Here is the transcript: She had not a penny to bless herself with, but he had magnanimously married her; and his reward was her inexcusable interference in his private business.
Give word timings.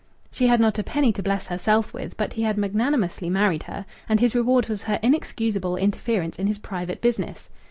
She 0.31 0.47
had 0.47 0.59
not 0.59 0.79
a 0.79 0.83
penny 0.83 1.11
to 1.13 1.21
bless 1.21 1.45
herself 1.45 1.93
with, 1.93 2.17
but 2.17 2.33
he 2.33 2.41
had 2.41 2.57
magnanimously 2.57 3.29
married 3.29 3.61
her; 3.61 3.85
and 4.09 4.19
his 4.19 4.33
reward 4.33 4.67
was 4.67 4.81
her 4.81 4.97
inexcusable 5.03 5.77
interference 5.77 6.37
in 6.39 6.47
his 6.47 6.57
private 6.57 7.01
business. 7.01 7.49